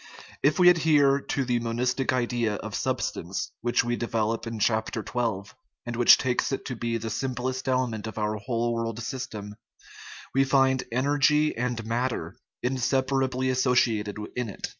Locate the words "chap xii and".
4.57-5.95